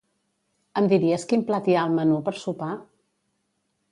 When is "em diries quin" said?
0.79-1.43